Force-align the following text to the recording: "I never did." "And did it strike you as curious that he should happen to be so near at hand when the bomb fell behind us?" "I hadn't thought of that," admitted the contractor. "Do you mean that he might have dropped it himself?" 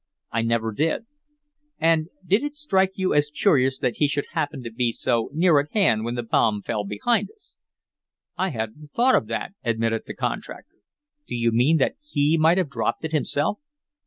"I 0.31 0.41
never 0.41 0.71
did." 0.71 1.05
"And 1.77 2.09
did 2.25 2.41
it 2.41 2.55
strike 2.55 2.93
you 2.95 3.13
as 3.13 3.29
curious 3.29 3.77
that 3.77 3.97
he 3.97 4.07
should 4.07 4.25
happen 4.31 4.63
to 4.63 4.71
be 4.73 4.91
so 4.91 5.29
near 5.31 5.59
at 5.59 5.71
hand 5.73 6.03
when 6.05 6.15
the 6.15 6.23
bomb 6.23 6.63
fell 6.63 6.83
behind 6.83 7.29
us?" 7.35 7.55
"I 8.35 8.49
hadn't 8.49 8.93
thought 8.95 9.13
of 9.13 9.27
that," 9.27 9.53
admitted 9.63 10.05
the 10.07 10.15
contractor. 10.15 10.77
"Do 11.27 11.35
you 11.35 11.51
mean 11.51 11.77
that 11.77 11.97
he 12.01 12.35
might 12.35 12.57
have 12.57 12.71
dropped 12.71 13.05
it 13.05 13.11
himself?" 13.11 13.59